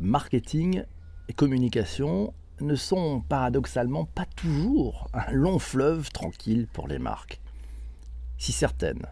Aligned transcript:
marketing 0.00 0.84
et 1.28 1.32
communication 1.32 2.34
ne 2.60 2.74
sont 2.74 3.20
paradoxalement 3.28 4.04
pas 4.04 4.26
toujours 4.36 5.08
un 5.12 5.30
long 5.32 5.58
fleuve 5.58 6.10
tranquille 6.10 6.68
pour 6.72 6.88
les 6.88 6.98
marques. 6.98 7.40
Si 8.38 8.52
certaines 8.52 9.06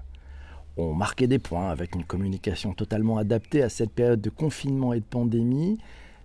ont 0.77 0.95
marqué 0.95 1.27
des 1.27 1.39
points 1.39 1.71
avec 1.71 1.95
une 1.95 2.05
communication 2.05 2.75
totalement 2.75 3.19
adaptée 3.19 3.63
à 3.63 3.69
cette 3.69 3.93
période 3.93 4.21
de 4.21 4.31
confinement 4.31 4.93
et 4.93 5.01
de 5.01 5.05
pandémie, 5.05 5.79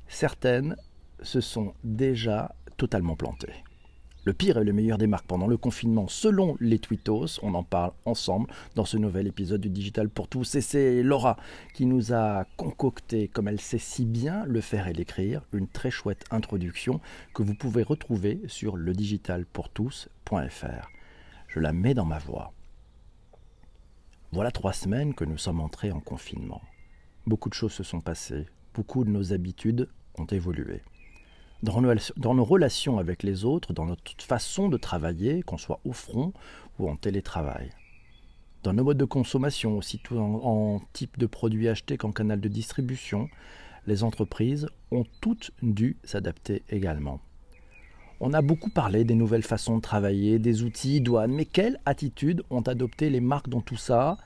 certaines 0.08 0.76
se 1.21 1.41
sont 1.41 1.73
déjà 1.84 2.55
totalement 2.78 3.16
plantées. 3.16 3.64
Le 4.30 4.34
pire 4.34 4.59
et 4.59 4.64
le 4.64 4.73
meilleur 4.73 5.00
des 5.00 5.07
marques 5.07 5.25
pendant 5.25 5.48
le 5.48 5.57
confinement, 5.57 6.07
selon 6.07 6.55
les 6.59 6.77
Twittos, 6.77 7.39
on 7.41 7.55
en 7.55 7.64
parle 7.64 7.93
ensemble 8.05 8.48
dans 8.75 8.86
ce 8.86 8.95
nouvel 8.95 9.25
épisode 9.25 9.59
du 9.59 9.71
Digital 9.71 10.07
pour 10.07 10.27
tous. 10.27 10.54
Et 10.54 10.62
c'est 10.62 11.02
Laura 11.02 11.36
qui 11.73 11.88
nous 11.88 12.13
a 12.13 12.45
concocté, 12.55 13.27
comme 13.27 13.48
elle 13.48 13.59
sait 13.59 13.80
si 13.80 14.05
bien 14.05 14.45
le 14.45 14.62
faire 14.62 14.88
et 14.88 14.94
l'écrire, 14.94 15.41
une 15.52 15.68
très 15.68 15.89
chouette 15.89 16.26
introduction 16.30 17.02
que 17.34 17.41
vous 17.41 17.55
pouvez 17.55 17.81
retrouver 17.81 18.40
sur 18.45 18.77
ledigitalpourtous.fr. 18.77 20.90
Je 21.48 21.59
la 21.59 21.73
mets 21.73 21.96
dans 21.96 22.05
ma 22.05 22.20
voix. 22.20 22.54
Voilà 24.32 24.52
trois 24.52 24.73
semaines 24.73 25.16
que 25.16 25.26
nous 25.26 25.40
sommes 25.40 25.59
entrés 25.59 25.91
en 25.91 26.02
confinement. 26.02 26.62
Beaucoup 27.26 27.49
de 27.49 27.55
choses 27.55 27.73
se 27.73 27.82
sont 27.82 27.99
passées, 27.99 28.46
beaucoup 28.76 29.05
de 29.05 29.09
nos 29.09 29.34
habitudes 29.34 29.90
ont 30.20 30.27
évolué 30.27 30.84
dans 31.63 31.81
nos, 31.81 32.45
relations 32.45 32.99
avec 32.99 33.23
les 33.23 33.45
autres, 33.45 33.73
dans 33.73 33.86
notre 33.86 34.04
façon 34.20 34.70
de 34.70 34.77
travailler, 34.77 35.41
qu'on 35.41 35.58
soit 35.58 35.80
au 35.84 35.94
front 35.94 36.34
ou 36.80 36.90
en 36.90 36.95
télétravail. 36.95 37.72
Dans 38.63 38.73
nos 38.73 38.84
modes 38.84 38.98
de 38.98 39.05
consommation, 39.05 39.77
aussi 39.77 39.99
tout 39.99 40.18
en, 40.18 40.82
type 40.94 41.18
de 41.18 41.26
produits 41.26 41.70
achetés 41.70 41.98
qu'en 41.98 42.12
canal 42.12 42.40
de 42.40 42.49
distribution, 42.49 43.30
les 43.88 44.04
entreprises 44.04 44.68
ont 44.91 45.05
toutes 45.22 45.52
dû 45.62 45.98
s'adapter 46.04 46.63
également. 46.70 47.20
On 48.21 48.34
a 48.34 48.41
beaucoup 48.41 48.70
parlé 48.70 49.05
des 49.05 49.15
nouvelles 49.15 49.43
façons 49.43 49.77
de 49.77 49.82
travailler, 49.82 50.40
des 50.40 50.63
outils, 50.63 50.99
douanes, 50.99 51.32
mais 51.32 51.46
quelle 51.46 51.80
attitude 51.85 52.43
ont 52.49 52.62
adopté 52.62 53.10
les 53.10 53.21
marques 53.21 53.48
dans 53.48 53.62
tout 53.62 53.77
ça? 53.77 54.18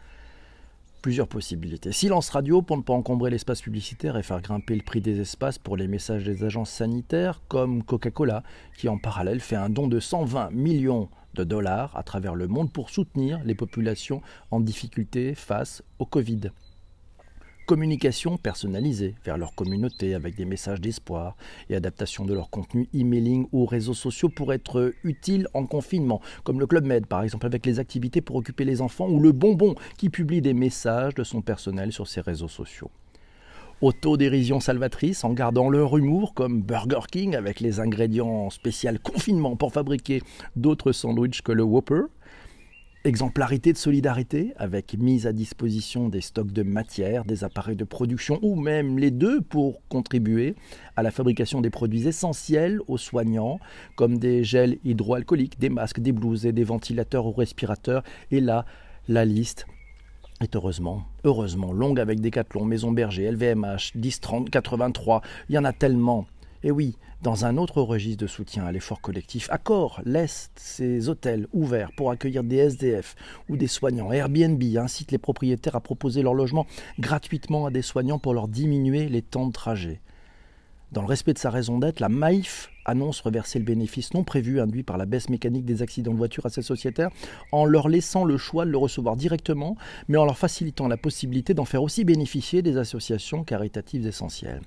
Plusieurs 1.03 1.27
possibilités. 1.27 1.91
Silence 1.91 2.29
radio 2.29 2.61
pour 2.61 2.77
ne 2.77 2.81
pas 2.81 2.93
encombrer 2.93 3.29
l'espace 3.29 3.61
publicitaire 3.61 4.17
et 4.17 4.23
faire 4.23 4.41
grimper 4.41 4.73
le 4.73 4.81
prix 4.81 5.01
des 5.01 5.19
espaces 5.19 5.59
pour 5.59 5.75
les 5.75 5.89
messages 5.89 6.23
des 6.23 6.45
agences 6.45 6.71
sanitaires, 6.71 7.41
comme 7.49 7.83
Coca-Cola, 7.83 8.41
qui 8.77 8.87
en 8.87 8.97
parallèle 8.97 9.41
fait 9.41 9.57
un 9.57 9.69
don 9.69 9.87
de 9.87 9.99
120 9.99 10.51
millions 10.51 11.09
de 11.33 11.43
dollars 11.43 11.95
à 11.97 12.03
travers 12.03 12.35
le 12.35 12.47
monde 12.47 12.71
pour 12.71 12.89
soutenir 12.89 13.41
les 13.43 13.53
populations 13.53 14.21
en 14.49 14.61
difficulté 14.61 15.35
face 15.35 15.83
au 15.99 16.05
Covid 16.05 16.51
communication 17.65 18.37
personnalisée 18.37 19.15
vers 19.23 19.37
leur 19.37 19.55
communauté 19.55 20.13
avec 20.13 20.35
des 20.35 20.45
messages 20.45 20.81
d'espoir 20.81 21.35
et 21.69 21.75
adaptation 21.75 22.25
de 22.25 22.33
leur 22.33 22.49
contenu 22.49 22.87
emailing 22.93 23.47
ou 23.51 23.65
réseaux 23.65 23.93
sociaux 23.93 24.29
pour 24.29 24.53
être 24.53 24.93
utile 25.03 25.47
en 25.53 25.65
confinement, 25.65 26.21
comme 26.43 26.59
le 26.59 26.67
Club 26.67 26.85
Med 26.85 27.05
par 27.05 27.23
exemple 27.23 27.45
avec 27.45 27.65
les 27.65 27.79
activités 27.79 28.21
pour 28.21 28.35
occuper 28.35 28.65
les 28.65 28.81
enfants 28.81 29.07
ou 29.07 29.19
le 29.19 29.31
Bonbon 29.31 29.75
qui 29.97 30.09
publie 30.09 30.41
des 30.41 30.53
messages 30.53 31.15
de 31.15 31.23
son 31.23 31.41
personnel 31.41 31.91
sur 31.91 32.07
ses 32.07 32.21
réseaux 32.21 32.47
sociaux. 32.47 32.91
Autodérision 33.81 34.59
salvatrice 34.59 35.23
en 35.23 35.33
gardant 35.33 35.69
leur 35.69 35.97
humour 35.97 36.33
comme 36.33 36.61
Burger 36.61 37.01
King 37.11 37.35
avec 37.35 37.59
les 37.59 37.79
ingrédients 37.79 38.49
spéciaux 38.49 38.91
confinement 39.01 39.55
pour 39.55 39.73
fabriquer 39.73 40.21
d'autres 40.55 40.91
sandwichs 40.91 41.41
que 41.41 41.51
le 41.51 41.63
Whopper, 41.63 42.03
Exemplarité 43.05 43.73
de 43.73 43.77
solidarité 43.77 44.53
avec 44.55 44.97
mise 44.97 45.27
à 45.27 45.33
disposition 45.33 46.07
des 46.07 46.21
stocks 46.21 46.53
de 46.53 46.63
matière, 46.63 47.25
des 47.25 47.43
appareils 47.43 47.75
de 47.75 47.83
production 47.83 48.39
ou 48.41 48.55
même 48.55 48.97
les 48.97 49.11
deux 49.11 49.41
pour 49.41 49.85
contribuer 49.89 50.55
à 50.95 51.03
la 51.03 51.11
fabrication 51.11 51.59
des 51.59 51.69
produits 51.69 52.07
essentiels 52.07 52.79
aux 52.87 52.97
soignants 52.97 53.59
comme 53.97 54.19
des 54.19 54.45
gels 54.45 54.77
hydroalcooliques, 54.85 55.59
des 55.59 55.67
masques, 55.67 55.99
des 55.99 56.13
blouses 56.13 56.45
et 56.45 56.53
des 56.53 56.63
ventilateurs 56.63 57.25
ou 57.25 57.33
respirateurs. 57.33 58.03
Et 58.31 58.39
là, 58.39 58.65
la 59.09 59.25
liste 59.25 59.65
est 60.39 60.55
heureusement, 60.55 61.03
heureusement 61.25 61.73
longue 61.73 61.99
avec 61.99 62.21
Decathlon, 62.21 62.63
Maison 62.63 62.93
Berger, 62.93 63.29
LVMH, 63.29 63.91
10, 63.95 64.21
30, 64.21 64.49
83. 64.49 65.21
Il 65.49 65.55
y 65.55 65.57
en 65.57 65.65
a 65.65 65.73
tellement. 65.73 66.25
Et 66.65 66.71
oui, 66.71 66.95
dans 67.21 67.43
un 67.43 67.57
autre 67.57 67.81
registre 67.81 68.21
de 68.21 68.27
soutien 68.27 68.65
à 68.65 68.71
l'effort 68.71 69.01
collectif, 69.01 69.49
Accor 69.51 70.01
laisse 70.05 70.49
ses 70.55 71.09
hôtels 71.09 71.47
ouverts 71.51 71.91
pour 71.97 72.09
accueillir 72.09 72.43
des 72.43 72.55
SDF 72.55 73.15
ou 73.49 73.57
des 73.57 73.67
soignants. 73.67 74.13
Airbnb 74.13 74.63
incite 74.77 75.11
les 75.11 75.17
propriétaires 75.17 75.75
à 75.75 75.81
proposer 75.81 76.21
leur 76.21 76.33
logement 76.33 76.65
gratuitement 76.99 77.65
à 77.65 77.71
des 77.71 77.81
soignants 77.81 78.19
pour 78.19 78.33
leur 78.33 78.47
diminuer 78.47 79.09
les 79.09 79.21
temps 79.21 79.47
de 79.47 79.51
trajet. 79.51 79.99
Dans 80.93 81.01
le 81.01 81.07
respect 81.07 81.33
de 81.33 81.39
sa 81.39 81.49
raison 81.49 81.79
d'être, 81.79 81.99
la 81.99 82.07
MAIF 82.07 82.69
annonce 82.85 83.19
reverser 83.19 83.59
le 83.59 83.65
bénéfice 83.65 84.13
non 84.13 84.23
prévu 84.23 84.61
induit 84.61 84.83
par 84.83 84.97
la 84.97 85.05
baisse 85.05 85.27
mécanique 85.27 85.65
des 85.65 85.81
accidents 85.81 86.13
de 86.13 86.17
voiture 86.17 86.45
à 86.45 86.49
ses 86.49 86.61
sociétaires 86.61 87.09
en 87.51 87.65
leur 87.65 87.89
laissant 87.89 88.23
le 88.23 88.37
choix 88.37 88.63
de 88.63 88.69
le 88.69 88.77
recevoir 88.77 89.17
directement, 89.17 89.75
mais 90.07 90.17
en 90.17 90.25
leur 90.25 90.37
facilitant 90.37 90.87
la 90.87 90.97
possibilité 90.97 91.53
d'en 91.53 91.65
faire 91.65 91.83
aussi 91.83 92.05
bénéficier 92.05 92.61
des 92.61 92.77
associations 92.77 93.43
caritatives 93.43 94.05
essentielles. 94.07 94.61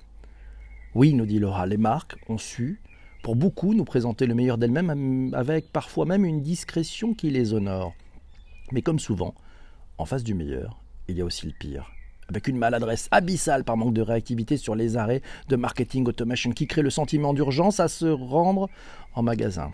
Oui, 0.97 1.13
nous 1.13 1.27
dit 1.27 1.37
Laura, 1.37 1.67
les 1.67 1.77
marques 1.77 2.15
ont 2.27 2.39
su, 2.39 2.81
pour 3.21 3.35
beaucoup, 3.35 3.75
nous 3.75 3.85
présenter 3.85 4.25
le 4.25 4.33
meilleur 4.33 4.57
d'elles-mêmes 4.57 5.29
avec 5.35 5.71
parfois 5.71 6.05
même 6.05 6.25
une 6.25 6.41
discrétion 6.41 7.13
qui 7.13 7.29
les 7.29 7.53
honore. 7.53 7.93
Mais 8.71 8.81
comme 8.81 8.97
souvent, 8.97 9.35
en 9.99 10.05
face 10.05 10.23
du 10.23 10.33
meilleur, 10.33 10.81
il 11.07 11.15
y 11.15 11.21
a 11.21 11.25
aussi 11.25 11.45
le 11.45 11.53
pire. 11.53 11.91
Avec 12.29 12.47
une 12.47 12.57
maladresse 12.57 13.09
abyssale 13.11 13.63
par 13.63 13.77
manque 13.77 13.93
de 13.93 14.01
réactivité 14.01 14.57
sur 14.57 14.73
les 14.73 14.97
arrêts 14.97 15.21
de 15.49 15.55
marketing 15.55 16.07
automation 16.07 16.49
qui 16.49 16.65
crée 16.65 16.81
le 16.81 16.89
sentiment 16.89 17.35
d'urgence 17.35 17.79
à 17.79 17.89
se 17.89 18.07
rendre 18.07 18.67
en 19.13 19.21
magasin. 19.21 19.73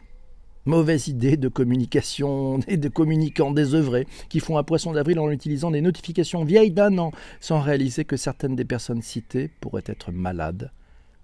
Mauvaise 0.65 1.07
idée 1.07 1.37
de 1.37 1.47
communication 1.47 2.59
et 2.67 2.75
de 2.75 2.89
communicants 2.89 3.51
désœuvrés 3.51 4.07
qui 4.27 4.41
font 4.41 4.57
un 4.57 4.63
poisson 4.63 4.91
d'avril 4.91 5.19
en 5.19 5.31
utilisant 5.31 5.71
des 5.71 5.79
notifications 5.79 6.43
vieilles 6.43 6.71
d'un 6.71 6.97
an 6.97 7.13
sans 7.39 7.61
réaliser 7.61 8.03
que 8.03 8.17
certaines 8.17 8.57
des 8.57 8.65
personnes 8.65 9.01
citées 9.01 9.49
pourraient 9.61 9.83
être 9.87 10.11
malades 10.11 10.69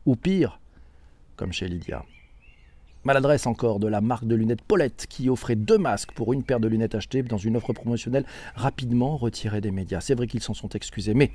ou 0.06 0.16
pire, 0.16 0.60
comme 1.36 1.54
chez 1.54 1.68
Lydia. 1.68 2.04
Maladresse 3.06 3.48
encore 3.48 3.80
de 3.80 3.88
la 3.88 4.02
marque 4.02 4.26
de 4.26 4.36
lunettes 4.36 4.62
Paulette 4.62 5.08
qui 5.10 5.30
offrait 5.30 5.56
deux 5.56 5.78
masques 5.78 6.12
pour 6.12 6.34
une 6.34 6.44
paire 6.44 6.60
de 6.60 6.68
lunettes 6.68 6.96
achetées 6.96 7.24
dans 7.24 7.38
une 7.38 7.56
offre 7.56 7.72
promotionnelle 7.72 8.26
rapidement 8.56 9.16
retirée 9.16 9.62
des 9.62 9.72
médias. 9.72 10.02
C'est 10.02 10.16
vrai 10.16 10.28
qu'ils 10.28 10.44
s'en 10.44 10.54
sont 10.54 10.70
excusés, 10.70 11.14
mais 11.14 11.32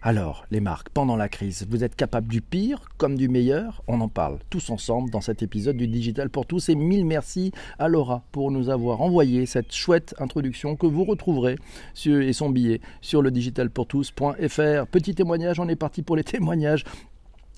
alors, 0.00 0.44
les 0.52 0.60
marques, 0.60 0.90
pendant 0.90 1.16
la 1.16 1.28
crise, 1.28 1.66
vous 1.68 1.82
êtes 1.82 1.96
capables 1.96 2.28
du 2.28 2.40
pire 2.40 2.88
comme 2.98 3.16
du 3.16 3.28
meilleur? 3.28 3.82
On 3.88 4.00
en 4.00 4.08
parle 4.08 4.38
tous 4.48 4.70
ensemble 4.70 5.10
dans 5.10 5.20
cet 5.20 5.42
épisode 5.42 5.76
du 5.76 5.88
Digital 5.88 6.30
pour 6.30 6.46
tous. 6.46 6.68
Et 6.68 6.76
mille 6.76 7.04
merci 7.04 7.50
à 7.80 7.88
Laura 7.88 8.22
pour 8.30 8.52
nous 8.52 8.70
avoir 8.70 9.00
envoyé 9.00 9.44
cette 9.44 9.74
chouette 9.74 10.14
introduction 10.20 10.76
que 10.76 10.86
vous 10.86 11.02
retrouverez 11.02 11.56
sur, 11.94 12.20
et 12.20 12.32
son 12.32 12.48
billet 12.48 12.80
sur 13.00 13.22
le 13.22 13.32
digitalpourtous.fr. 13.32 14.86
Petit 14.86 15.16
témoignage, 15.16 15.58
on 15.58 15.68
est 15.68 15.74
parti 15.74 16.02
pour 16.02 16.14
les 16.14 16.24
témoignages. 16.24 16.84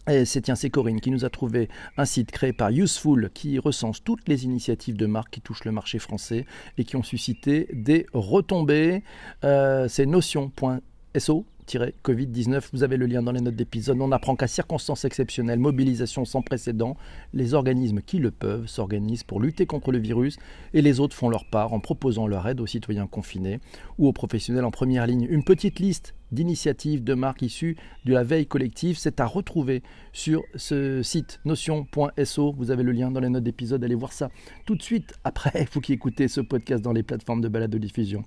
Et 0.09 0.25
c'est 0.25 0.41
tiens, 0.41 0.55
c'est 0.55 0.71
Corinne 0.71 1.01
qui 1.01 1.11
nous 1.11 1.25
a 1.25 1.31
trouvé 1.31 1.69
un 1.97 2.05
site 2.05 2.31
créé 2.31 2.53
par 2.53 2.71
Useful 2.71 3.31
qui 3.35 3.59
recense 3.59 4.03
toutes 4.03 4.29
les 4.29 4.45
initiatives 4.45 4.97
de 4.97 5.07
marques 5.07 5.31
qui 5.31 5.41
touchent 5.41 5.65
le 5.65 5.73
marché 5.73 5.99
français 5.99 6.47
et 6.79 6.85
qui 6.85 6.97
ont 6.97 7.03
suscité 7.03 7.69
des 7.73 8.07
retombées. 8.13 9.03
Euh, 9.45 9.89
c'est 9.89 10.07
notion.so 10.07 11.45
Covid-19. 11.79 12.71
Vous 12.73 12.83
avez 12.83 12.97
le 12.97 13.07
lien 13.07 13.23
dans 13.23 13.33
les 13.33 13.41
notes 13.41 13.57
d'épisode. 13.57 14.01
On 14.01 14.13
apprend 14.13 14.37
qu'à 14.37 14.47
circonstances 14.47 15.05
exceptionnelles, 15.05 15.59
mobilisation 15.59 16.25
sans 16.25 16.43
précédent, 16.43 16.97
les 17.33 17.55
organismes 17.55 18.01
qui 18.01 18.19
le 18.19 18.31
peuvent 18.31 18.67
s'organisent 18.67 19.25
pour 19.25 19.41
lutter 19.41 19.67
contre 19.67 19.93
le 19.93 19.99
virus 19.99 20.39
et 20.75 20.83
les 20.83 21.01
autres 21.01 21.17
font 21.17 21.29
leur 21.29 21.45
part 21.45 21.73
en 21.73 21.81
proposant 21.81 22.27
leur 22.27 22.47
aide 22.49 22.61
aux 22.61 22.67
citoyens 22.67 23.07
confinés 23.07 23.61
ou 23.99 24.09
aux 24.09 24.13
professionnels 24.13 24.65
en 24.65 24.71
première 24.71 25.07
ligne. 25.07 25.27
Une 25.31 25.45
petite 25.45 25.79
liste 25.79 26.15
d'initiatives 26.33 27.03
de 27.03 27.15
marques 27.15 27.43
issues 27.43 27.77
de 28.05 28.13
la 28.13 28.23
veille 28.23 28.47
collective, 28.47 28.97
c'est 28.99 29.21
à 29.21 29.27
retrouver 29.27 29.83
sur 30.13 30.43
ce 30.55 31.03
site 31.03 31.41
notion.so. 31.45 32.53
Vous 32.53 32.71
avez 32.71 32.83
le 32.83 32.93
lien 32.93 33.11
dans 33.11 33.21
les 33.21 33.29
notes 33.29 33.45
d'épisode, 33.45 33.83
allez 33.85 33.95
voir 33.95 34.13
ça 34.13 34.31
tout 34.67 34.77
de 34.77 34.83
suite 34.83 35.15
après, 35.25 35.67
vous 35.73 35.81
qui 35.81 35.93
écoutez 35.93 36.29
ce 36.29 36.41
podcast 36.41 36.83
dans 36.83 36.93
les 36.93 37.03
plateformes 37.03 37.41
de 37.41 37.49
balade 37.49 37.71
de 37.71 37.79
diffusion. 37.79 38.25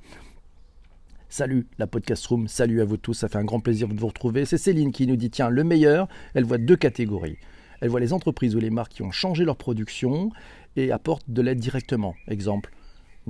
Salut 1.36 1.66
la 1.80 1.88
podcast 1.88 2.24
room, 2.28 2.48
salut 2.48 2.80
à 2.80 2.86
vous 2.86 2.98
tous, 2.98 3.16
ça 3.16 3.28
fait 3.28 3.40
un 3.40 3.44
grand 3.44 3.60
plaisir 3.60 3.88
de 3.88 4.00
vous 4.00 4.06
retrouver. 4.06 4.46
C'est 4.46 4.60
Céline 4.60 4.92
qui 4.92 5.08
nous 5.08 5.16
dit 5.16 5.32
tiens, 5.32 5.50
le 5.50 5.64
meilleur, 5.64 6.08
elle 6.36 6.44
voit 6.44 6.60
deux 6.60 6.76
catégories. 6.76 7.40
Elle 7.82 7.90
voit 7.90 8.00
les 8.00 8.14
entreprises 8.14 8.56
ou 8.56 8.60
les 8.60 8.70
marques 8.70 8.92
qui 8.92 9.02
ont 9.02 9.10
changé 9.10 9.44
leur 9.44 9.56
production 9.56 10.30
et 10.76 10.92
apportent 10.92 11.28
de 11.28 11.42
l'aide 11.42 11.58
directement. 11.58 12.14
Exemple, 12.28 12.72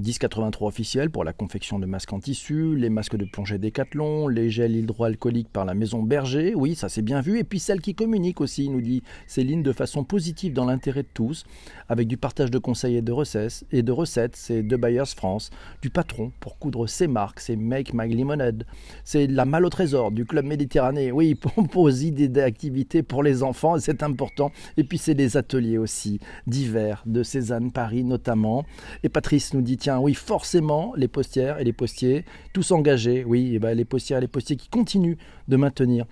10,83 0.02 0.66
officiels 0.66 1.12
pour 1.12 1.24
la 1.24 1.34
confection 1.34 1.78
de 1.78 1.86
masques 1.86 2.14
en 2.14 2.20
tissu, 2.20 2.76
les 2.76 2.90
masques 2.90 3.16
de 3.16 3.26
plongée 3.26 3.60
Décathlon, 3.60 4.28
les 4.28 4.50
gels 4.50 4.76
hydroalcooliques 4.76 5.50
par 5.50 5.66
la 5.66 5.76
maison 5.76 6.02
Berger, 6.02 6.56
oui, 6.56 6.74
ça 6.74 6.90
c'est 6.90 7.04
bien 7.04 7.22
vu, 7.22 7.38
et 7.38 7.44
puis 7.44 7.60
celle 7.60 7.80
qui 7.80 7.94
communique 7.94 8.42
aussi, 8.42 8.70
nous 8.70 8.82
dit 8.82 9.04
Céline, 9.28 9.62
de 9.62 9.72
façon 9.72 10.04
positive 10.04 10.54
dans 10.54 10.66
l'intérêt 10.66 11.04
de 11.04 11.10
tous, 11.14 11.44
avec 11.90 12.08
du 12.08 12.18
partage 12.18 12.50
de 12.50 12.58
conseils 12.58 12.96
et 12.96 13.02
de 13.04 13.12
recettes, 13.12 13.66
et 13.72 13.84
de 13.84 13.92
recettes, 13.92 14.36
c'est 14.36 14.64
de 14.64 14.76
Bayers 14.76 15.14
France, 15.16 15.52
du 15.84 15.92
patron 15.92 16.32
pour 16.40 16.58
coudre 16.58 16.88
ses 16.88 17.08
marques, 17.08 17.40
c'est 17.40 17.56
Make 17.56 17.94
My 17.94 18.12
Lemonade, 18.12 18.66
c'est 19.04 19.28
la 19.28 19.46
malle 19.46 19.66
au 19.66 19.70
trésor 19.70 20.12
du 20.12 20.26
Club 20.26 20.46
Méditerranée, 20.46 21.12
oui, 21.12 21.36
propose 21.54 22.02
idées 22.02 22.30
d'activités 22.30 23.04
pour 23.04 23.22
les 23.22 23.44
enfants, 23.44 23.78
c'est 23.78 24.02
important, 24.02 24.52
et 24.76 24.84
puis 24.84 24.98
c'est 24.98 25.14
des 25.14 25.38
ateliers 25.38 25.78
aussi, 25.78 26.20
divers, 26.48 27.04
de 27.06 27.22
Cézanne 27.22 27.72
Paris 27.72 28.04
notamment, 28.04 28.66
et 29.04 29.10
Patrice 29.10 29.54
nous 29.54 29.62
dit 29.62 29.78
tiens, 29.84 30.00
oui, 30.00 30.14
forcément, 30.14 30.94
les 30.96 31.10
postières 31.10 31.60
et 31.60 31.66
les 31.66 31.74
postiers, 31.74 32.24
tous 32.54 32.72
engagés, 32.72 33.26
oui, 33.26 33.56
et 33.56 33.60
ben, 33.60 33.76
les 33.76 33.84
postières 33.84 34.20
et 34.20 34.22
les 34.22 34.30
postiers 34.30 34.56
qui 34.56 34.70
continuent 34.70 35.18
de 35.50 35.58
maintenir 35.58 36.06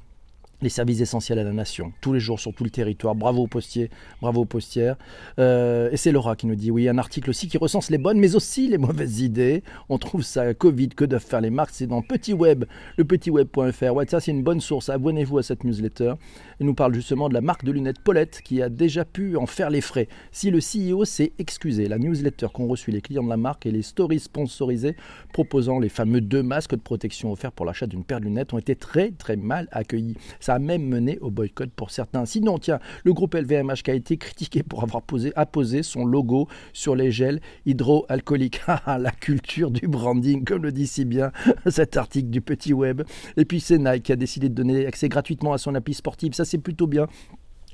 les 0.62 0.70
services 0.70 1.02
essentiels 1.02 1.40
à 1.40 1.44
la 1.44 1.54
nation, 1.54 1.92
tous 2.02 2.14
les 2.14 2.20
jours 2.20 2.40
sur 2.40 2.54
tout 2.54 2.64
le 2.64 2.70
territoire. 2.70 3.16
Bravo 3.16 3.44
aux 3.44 3.48
postiers, 3.48 3.90
bravo 4.22 4.42
aux 4.42 4.46
postières. 4.46 4.96
Euh, 5.40 5.90
et 5.92 5.98
c'est 5.98 6.12
Laura 6.12 6.36
qui 6.36 6.48
nous 6.48 6.56
dit, 6.56 6.72
oui, 6.72 6.88
un 6.88 6.98
article 6.98 7.30
aussi 7.30 7.48
qui 7.48 7.58
recense 7.58 7.90
les 7.90 7.98
bonnes, 7.98 8.20
mais 8.20 8.36
aussi 8.36 8.68
les 8.68 8.78
mauvaises 8.78 9.22
idées. 9.22 9.64
On 9.90 9.98
trouve 9.98 10.24
ça 10.24 10.54
Covid, 10.54 10.90
que 10.90 11.06
doivent 11.06 11.24
faire 11.24 11.42
les 11.42 11.50
marques, 11.50 11.72
c'est 11.74 11.88
dans 11.88 12.02
Petit 12.02 12.34
Web, 12.34 12.66
le 12.98 13.06
petitweb.fr. 13.06 13.94
Ouais, 13.94 14.06
ça 14.08 14.20
c'est 14.20 14.32
une 14.32 14.44
bonne 14.44 14.62
source, 14.62 14.90
abonnez-vous 14.90 15.38
à 15.38 15.44
cette 15.44 15.64
newsletter. 15.64 16.14
Il 16.60 16.66
nous 16.66 16.76
parle 16.76 16.94
justement 16.94 17.30
de 17.30 17.34
la 17.34 17.42
marque 17.42 17.64
de 17.66 17.72
lunettes 17.72 18.00
Paulette 18.00 18.42
qui 18.44 18.62
a 18.62 18.70
déjà 18.70 19.06
pu 19.06 19.36
en 19.38 19.46
faire 19.46 19.70
les 19.70 19.82
frais. 19.82 20.08
Si 20.32 20.52
le 20.52 20.60
CEO 20.60 21.06
s'est 21.06 21.34
excusé, 21.40 21.88
la 21.88 21.98
newsletter 21.98 22.48
qu'ont 22.54 22.68
reçu 22.68 22.92
les 22.92 23.02
clients 23.02 23.24
de 23.24 23.30
la 23.30 23.38
marque 23.38 23.66
et 23.66 23.72
les 23.72 23.82
stories 23.82 24.20
sponsorisées 24.20 24.96
proposant 25.34 25.80
les 25.80 25.90
fameux 25.90 26.22
deux 26.22 26.44
masques 26.44 26.76
de 26.76 26.82
protection 26.82 27.32
offerts 27.32 27.52
pour 27.52 27.66
l'achat 27.66 27.88
d'une 27.88 28.04
paire 28.04 28.20
de 28.20 28.26
lunettes 28.26 28.54
ont 28.54 28.58
été 28.58 28.76
très 28.76 29.12
très 29.12 29.36
mal 29.36 29.68
accueillis. 29.72 30.16
A 30.52 30.60
même 30.60 30.84
mené 30.84 31.18
au 31.20 31.32
boycott 31.32 31.70
pour 31.72 31.92
certains. 31.92 32.26
Sinon, 32.26 32.58
tiens, 32.58 32.80
le 33.04 33.14
groupe 33.14 33.36
LVMH 33.36 33.84
qui 33.84 33.92
a 33.92 33.94
été 33.94 34.18
critiqué 34.18 34.64
pour 34.64 34.84
avoir 34.84 35.04
posé, 35.04 35.32
apposé 35.36 35.84
son 35.84 36.06
logo 36.06 36.48
sur 36.74 36.96
les 36.96 37.12
gels 37.12 37.42
hydroalcooliques. 37.66 38.62
Ah, 38.72 38.82
ah, 38.86 38.98
la 38.98 39.12
culture 39.12 39.70
du 39.70 39.88
branding, 39.88 40.46
comme 40.46 40.64
le 40.64 40.72
dit 40.72 40.88
si 40.88 41.04
bien 41.04 41.32
cet 41.68 41.98
article 41.98 42.30
du 42.30 42.42
petit 42.42 42.74
web. 42.74 43.02
Et 43.36 43.44
puis 43.44 43.60
c'est 43.60 43.78
Nike 43.78 44.04
qui 44.04 44.12
a 44.12 44.16
décidé 44.16 44.50
de 44.50 44.54
donner 44.54 44.86
accès 44.86 45.10
gratuitement 45.10 45.52
à 45.52 45.58
son 45.58 45.76
appli 45.76 45.94
sportive. 45.94 46.34
Ça 46.34 46.46
c'est 46.46 46.58
plutôt 46.58 46.88
bien. 46.88 47.08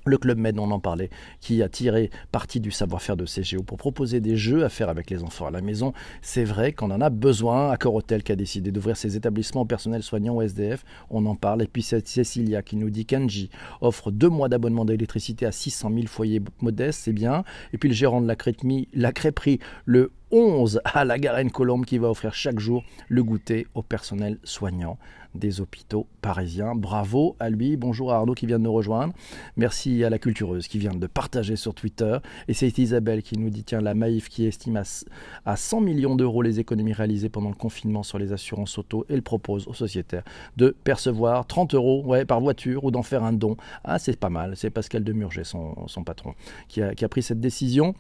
Le 0.08 0.18
Club 0.18 0.38
Med, 0.38 0.58
on 0.60 0.72
en 0.72 0.80
parlait, 0.80 1.10
qui 1.42 1.62
a 1.62 1.70
tiré 1.70 2.10
parti 2.32 2.60
du 2.60 2.72
savoir-faire 2.72 3.18
de 3.18 3.26
CGO 3.26 3.64
pour 3.64 3.78
proposer 3.78 4.20
des 4.20 4.38
jeux 4.38 4.64
à 4.64 4.70
faire 4.70 4.90
avec 4.90 5.10
les 5.10 5.24
enfants 5.24 5.48
à 5.48 5.52
la 5.52 5.62
maison. 5.62 5.94
C'est 6.22 6.44
vrai 6.44 6.74
qu'on 6.74 6.92
en 6.92 7.02
a 7.02 7.10
besoin. 7.10 7.72
Accor 7.72 7.96
Hotel 7.96 8.24
qui 8.24 8.32
a 8.32 8.36
décidé 8.36 8.72
d'ouvrir 8.72 8.98
ses 8.98 9.16
établissements 9.16 9.62
au 9.62 9.66
personnel 9.66 10.04
soignant 10.04 10.36
au 10.36 10.42
SDF, 10.42 10.84
on 11.10 11.26
en 11.26 11.36
parle. 11.36 11.62
Et 11.64 11.68
puis 11.68 11.82
Cécilia 11.82 12.62
qui 12.62 12.76
nous 12.76 12.90
dit 12.90 13.06
qu'Angie 13.06 13.50
offre 13.82 14.12
deux 14.12 14.30
mois 14.30 14.50
d'abonnement 14.50 14.86
d'électricité 14.86 15.46
à 15.46 15.52
600 15.52 15.92
000 15.94 16.08
foyers 16.08 16.42
modestes, 16.62 17.02
c'est 17.04 17.14
bien. 17.14 17.44
Et 17.74 17.78
puis 17.78 17.90
le 17.90 17.96
gérant 17.96 18.22
de 18.22 18.28
la 18.28 18.36
crêperie, 18.36 18.88
la 18.94 19.12
crêperie 19.12 19.60
le 19.86 20.12
11 20.32 20.82
à 20.84 21.06
la 21.06 21.18
Garenne 21.20 21.52
Colombe 21.52 21.86
qui 21.86 21.98
va 21.98 22.10
offrir 22.10 22.34
chaque 22.34 22.60
jour 22.60 22.84
le 23.08 23.24
goûter 23.24 23.66
au 23.76 23.82
personnel 23.82 24.38
soignant 24.44 24.98
des 25.36 25.62
hôpitaux 25.62 26.08
parisiens. 26.22 26.76
Bravo 26.76 27.36
à 27.40 27.50
lui. 27.50 27.78
Bonjour 27.78 28.12
à 28.12 28.18
Arnaud 28.18 28.34
qui 28.34 28.46
vient 28.46 28.60
de 28.60 28.64
nous 28.64 28.74
rejoindre. 28.74 29.14
Merci 29.56 30.04
à 30.04 30.10
la 30.10 30.20
cultureuse 30.20 30.68
qui 30.68 30.80
vient 30.80 30.94
de 30.94 31.08
partager 31.08 31.56
sur 31.56 31.74
Twitter. 31.74 32.18
Et 32.48 32.54
c'est 32.54 32.78
Isabelle 32.78 33.24
qui 33.24 33.38
nous 33.38 33.50
dit 33.50 33.64
tiens, 33.64 33.80
la 33.80 33.94
Maïf 33.94 34.28
qui 34.30 34.46
estime 34.46 34.82
à, 35.46 35.56
100 35.56 35.82
millions 35.82 36.16
d'euros 36.16 36.42
les 36.42 36.60
économies 36.60 36.94
réalisées 36.94 37.30
pendant 37.30 37.50
le 37.50 37.56
confinement 37.56 38.04
sur 38.04 38.18
les 38.18 38.34
assurances 38.34 38.78
auto. 38.78 39.06
Elle 39.10 39.22
propose 39.22 39.68
aux 39.68 39.74
sociétaires 39.74 40.24
de 40.58 40.76
percevoir 40.84 41.46
30 41.46 41.74
euros 41.74 42.14
par 42.28 42.42
voiture 42.42 42.84
ou 42.84 42.92
d'en 42.92 43.04
faire 43.04 43.24
un 43.24 43.34
don. 43.34 43.56
Ah, 43.84 44.00
c'est 44.00 44.20
pas 44.20 44.30
mal. 44.30 44.58
C'est 44.58 44.72
Pascal 44.72 45.04
Demurger, 45.04 45.44
son, 45.44 45.88
son 45.88 46.04
patron, 46.04 46.34
qui 46.68 46.82
a, 46.82 46.96
qui 46.96 47.06
a 47.06 47.10
pris 47.10 47.22
cette 47.22 47.40
décision. 47.40 47.96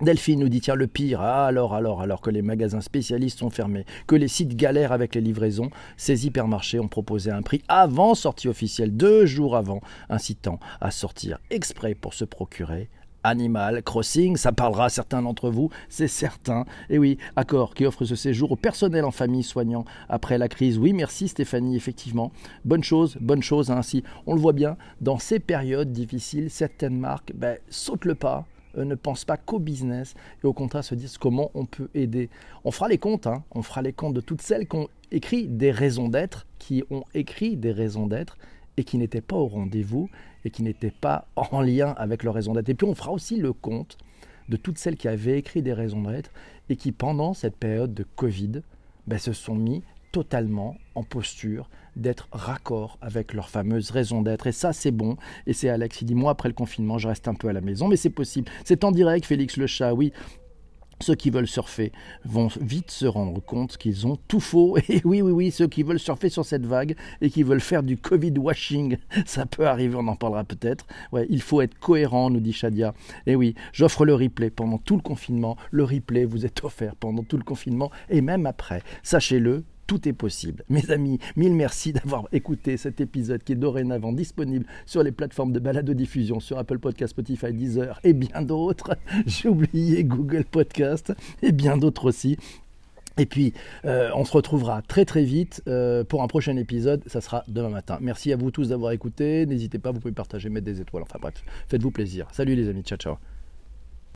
Delphine 0.00 0.40
nous 0.40 0.48
dit 0.50 0.60
tiens 0.60 0.74
le 0.74 0.86
pire, 0.86 1.22
ah, 1.22 1.46
alors 1.46 1.74
alors 1.74 2.02
alors 2.02 2.20
que 2.20 2.28
les 2.28 2.42
magasins 2.42 2.82
spécialistes 2.82 3.38
sont 3.38 3.48
fermés, 3.48 3.86
que 4.06 4.14
les 4.14 4.28
sites 4.28 4.54
galèrent 4.54 4.92
avec 4.92 5.14
les 5.14 5.22
livraisons, 5.22 5.70
ces 5.96 6.26
hypermarchés 6.26 6.78
ont 6.78 6.88
proposé 6.88 7.30
un 7.30 7.40
prix 7.40 7.62
avant 7.68 8.14
sortie 8.14 8.48
officielle, 8.48 8.94
deux 8.94 9.24
jours 9.24 9.56
avant, 9.56 9.80
incitant 10.10 10.60
à 10.82 10.90
sortir 10.90 11.38
exprès 11.50 11.94
pour 11.94 12.12
se 12.12 12.26
procurer 12.26 12.90
Animal 13.26 13.82
Crossing, 13.82 14.36
ça 14.36 14.52
parlera 14.52 14.84
à 14.84 14.88
certains 14.88 15.22
d'entre 15.22 15.50
vous, 15.50 15.70
c'est 15.88 16.06
certain. 16.06 16.64
Et 16.90 16.98
oui, 16.98 17.18
Accord 17.34 17.74
qui 17.74 17.84
offre 17.84 18.04
ce 18.04 18.14
séjour 18.14 18.52
au 18.52 18.56
personnel 18.56 19.04
en 19.04 19.10
famille 19.10 19.42
soignant 19.42 19.84
après 20.08 20.38
la 20.38 20.48
crise. 20.48 20.78
Oui, 20.78 20.92
merci 20.92 21.26
Stéphanie, 21.26 21.74
effectivement. 21.74 22.30
Bonne 22.64 22.84
chose, 22.84 23.18
bonne 23.20 23.42
chose 23.42 23.72
ainsi. 23.72 24.04
On 24.26 24.34
le 24.34 24.40
voit 24.40 24.52
bien, 24.52 24.76
dans 25.00 25.18
ces 25.18 25.40
périodes 25.40 25.90
difficiles, 25.90 26.50
certaines 26.50 26.98
marques 26.98 27.32
ben, 27.34 27.58
sautent 27.68 28.04
le 28.04 28.14
pas, 28.14 28.46
ne 28.84 28.94
pensent 28.94 29.24
pas 29.24 29.36
qu'au 29.36 29.58
business 29.58 30.14
et 30.42 30.46
au 30.46 30.52
contraire 30.52 30.84
se 30.84 30.94
disent 30.94 31.18
comment 31.18 31.50
on 31.54 31.66
peut 31.66 31.88
aider. 31.94 32.28
On 32.64 32.70
fera 32.70 32.88
les 32.88 32.98
comptes, 32.98 33.26
hein. 33.26 33.44
on 33.52 33.62
fera 33.62 33.82
les 33.82 33.92
comptes 33.92 34.14
de 34.14 34.20
toutes 34.20 34.42
celles 34.42 34.66
qui 34.66 34.76
ont 34.76 34.88
écrit 35.10 35.46
des 35.46 35.70
raisons 35.70 36.08
d'être, 36.08 36.46
qui 36.58 36.84
ont 36.90 37.04
écrit 37.14 37.56
des 37.56 37.72
raisons 37.72 38.06
d'être 38.06 38.36
et 38.76 38.84
qui 38.84 38.98
n'étaient 38.98 39.20
pas 39.20 39.36
au 39.36 39.46
rendez-vous 39.46 40.10
et 40.44 40.50
qui 40.50 40.62
n'étaient 40.62 40.90
pas 40.90 41.26
en 41.36 41.60
lien 41.60 41.94
avec 41.96 42.22
leur 42.22 42.34
raison 42.34 42.52
d'être. 42.52 42.68
Et 42.68 42.74
puis 42.74 42.86
on 42.86 42.94
fera 42.94 43.12
aussi 43.12 43.36
le 43.36 43.52
compte 43.52 43.96
de 44.48 44.56
toutes 44.56 44.78
celles 44.78 44.96
qui 44.96 45.08
avaient 45.08 45.38
écrit 45.38 45.62
des 45.62 45.72
raisons 45.72 46.02
d'être 46.02 46.30
et 46.68 46.76
qui 46.76 46.92
pendant 46.92 47.34
cette 47.34 47.56
période 47.56 47.94
de 47.94 48.04
Covid 48.16 48.62
ben, 49.06 49.18
se 49.18 49.32
sont 49.32 49.54
mis 49.54 49.82
totalement 50.16 50.78
en 50.94 51.02
posture 51.02 51.68
d'être 51.94 52.26
raccord 52.32 52.96
avec 53.02 53.34
leur 53.34 53.50
fameuse 53.50 53.90
raison 53.90 54.22
d'être. 54.22 54.46
Et 54.46 54.52
ça, 54.52 54.72
c'est 54.72 54.90
bon. 54.90 55.18
Et 55.46 55.52
c'est 55.52 55.68
Alex 55.68 55.98
qui 55.98 56.06
dit, 56.06 56.14
moi, 56.14 56.30
après 56.30 56.48
le 56.48 56.54
confinement, 56.54 56.96
je 56.96 57.06
reste 57.06 57.28
un 57.28 57.34
peu 57.34 57.48
à 57.48 57.52
la 57.52 57.60
maison. 57.60 57.86
Mais 57.86 57.96
c'est 57.96 58.08
possible. 58.08 58.50
C'est 58.64 58.82
en 58.82 58.92
direct, 58.92 59.26
Félix 59.26 59.58
le 59.58 59.66
chat, 59.66 59.92
oui. 59.92 60.14
Ceux 61.02 61.16
qui 61.16 61.28
veulent 61.28 61.46
surfer 61.46 61.92
vont 62.24 62.48
vite 62.58 62.90
se 62.90 63.04
rendre 63.04 63.42
compte 63.42 63.76
qu'ils 63.76 64.06
ont 64.06 64.16
tout 64.26 64.40
faux. 64.40 64.78
Et 64.88 65.02
oui, 65.04 65.20
oui, 65.20 65.32
oui, 65.32 65.50
ceux 65.50 65.66
qui 65.66 65.82
veulent 65.82 65.98
surfer 65.98 66.30
sur 66.30 66.46
cette 66.46 66.64
vague 66.64 66.96
et 67.20 67.28
qui 67.28 67.42
veulent 67.42 67.60
faire 67.60 67.82
du 67.82 67.98
Covid 67.98 68.32
washing, 68.38 68.96
ça 69.26 69.44
peut 69.44 69.66
arriver, 69.66 69.96
on 69.96 70.08
en 70.08 70.16
parlera 70.16 70.44
peut-être. 70.44 70.86
Ouais, 71.12 71.26
il 71.28 71.42
faut 71.42 71.60
être 71.60 71.78
cohérent, 71.78 72.30
nous 72.30 72.40
dit 72.40 72.54
Shadia. 72.54 72.94
Et 73.26 73.36
oui, 73.36 73.54
j'offre 73.74 74.06
le 74.06 74.14
replay 74.14 74.48
pendant 74.48 74.78
tout 74.78 74.96
le 74.96 75.02
confinement. 75.02 75.58
Le 75.70 75.84
replay 75.84 76.24
vous 76.24 76.46
est 76.46 76.64
offert 76.64 76.96
pendant 76.96 77.22
tout 77.22 77.36
le 77.36 77.44
confinement 77.44 77.90
et 78.08 78.22
même 78.22 78.46
après. 78.46 78.82
Sachez-le, 79.02 79.64
tout 79.86 80.08
est 80.08 80.12
possible. 80.12 80.64
Mes 80.68 80.90
amis, 80.90 81.18
mille 81.36 81.54
merci 81.54 81.92
d'avoir 81.92 82.28
écouté 82.32 82.76
cet 82.76 83.00
épisode 83.00 83.42
qui 83.42 83.52
est 83.52 83.56
dorénavant 83.56 84.12
disponible 84.12 84.66
sur 84.84 85.02
les 85.02 85.12
plateformes 85.12 85.52
de 85.52 85.58
balado-diffusion, 85.58 86.40
sur 86.40 86.58
Apple 86.58 86.78
Podcast, 86.78 87.12
Spotify, 87.12 87.52
Deezer 87.52 88.00
et 88.04 88.12
bien 88.12 88.42
d'autres. 88.42 88.96
J'ai 89.26 89.48
oublié 89.48 90.04
Google 90.04 90.44
Podcast 90.44 91.12
et 91.42 91.52
bien 91.52 91.76
d'autres 91.76 92.06
aussi. 92.06 92.36
Et 93.18 93.24
puis, 93.24 93.54
euh, 93.86 94.10
on 94.14 94.24
se 94.24 94.32
retrouvera 94.32 94.82
très 94.82 95.06
très 95.06 95.24
vite 95.24 95.62
euh, 95.68 96.04
pour 96.04 96.22
un 96.22 96.26
prochain 96.26 96.56
épisode. 96.56 97.02
Ça 97.06 97.20
sera 97.20 97.44
demain 97.48 97.70
matin. 97.70 97.98
Merci 98.00 98.32
à 98.32 98.36
vous 98.36 98.50
tous 98.50 98.68
d'avoir 98.68 98.92
écouté. 98.92 99.46
N'hésitez 99.46 99.78
pas, 99.78 99.90
vous 99.90 100.00
pouvez 100.00 100.12
partager, 100.12 100.50
mettre 100.50 100.66
des 100.66 100.80
étoiles. 100.80 101.02
Enfin 101.02 101.18
bref, 101.20 101.42
faites-vous 101.68 101.90
plaisir. 101.90 102.26
Salut 102.32 102.54
les 102.54 102.68
amis, 102.68 102.82
ciao 102.82 102.98
ciao. 102.98 103.16